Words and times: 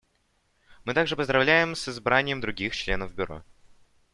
Мы 0.83 0.95
также 0.95 1.15
поздравляем 1.15 1.75
с 1.75 1.87
избранием 1.87 2.41
других 2.41 2.75
членов 2.75 3.13
Бюро. 3.13 3.43